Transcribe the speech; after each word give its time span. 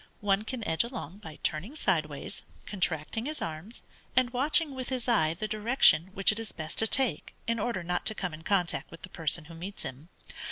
One 0.21 0.41
can 0.45 0.67
edge 0.67 0.83
along 0.83 1.19
by 1.19 1.37
turning 1.43 1.75
sideways, 1.75 2.41
contracting 2.65 3.27
his 3.27 3.39
arms, 3.39 3.83
and 4.15 4.31
watching 4.31 4.73
with 4.73 4.89
his 4.89 5.07
eye 5.07 5.35
the 5.35 5.47
direction 5.47 6.09
which 6.15 6.31
it 6.31 6.39
is 6.39 6.51
best 6.51 6.79
to 6.79 6.87
take 6.87 7.35
in 7.45 7.59
order 7.59 7.83
not 7.83 8.07
to 8.07 8.15
come 8.15 8.33
in 8.33 8.41
contact 8.41 8.89
with 8.89 9.03
the 9.03 9.09
person 9.09 9.45
who 9.45 9.53
meets 9.53 9.83
him. 9.83 10.09